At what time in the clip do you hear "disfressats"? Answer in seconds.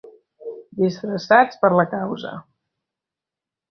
0.85-1.63